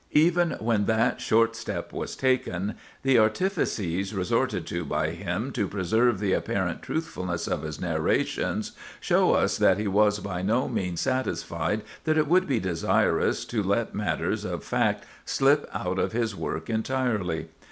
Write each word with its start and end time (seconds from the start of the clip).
Even 0.17 0.53
when 0.59 0.85
that 0.85 1.21
short 1.21 1.55
step 1.55 1.93
was 1.93 2.15
taken, 2.15 2.73
the 3.03 3.19
artifices 3.19 4.15
resorted 4.15 4.65
to 4.65 4.83
by 4.83 5.11
him 5.11 5.51
to 5.51 5.67
preserve 5.67 6.19
the 6.19 6.33
apparent 6.33 6.81
truthfulness 6.81 7.47
of 7.47 7.61
his 7.61 7.79
narrations 7.79 8.71
show 8.99 9.33
us 9.35 9.59
that 9.59 9.77
he 9.77 9.87
was 9.87 10.17
by 10.17 10.41
no 10.41 10.67
means 10.67 11.01
satisfied 11.01 11.83
that 12.05 12.17
it 12.17 12.27
would 12.27 12.47
be 12.47 12.59
desirable 12.59 13.31
to 13.31 13.61
let 13.61 13.93
matters 13.93 14.43
of 14.43 14.63
fact 14.63 15.05
slip 15.23 15.69
out 15.71 15.99
of 15.99 16.13
his 16.13 16.35
work 16.35 16.67
entirely. 16.67 17.49